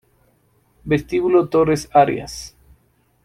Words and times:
Vestíbulo 0.83 1.45
Torre 1.47 1.75
Arias 1.93 2.57